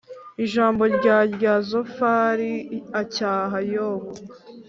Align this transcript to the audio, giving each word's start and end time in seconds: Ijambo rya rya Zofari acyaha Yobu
Ijambo 0.43 0.83
rya 0.95 1.17
rya 1.33 1.55
Zofari 1.69 2.51
acyaha 3.01 3.57
Yobu 3.73 4.09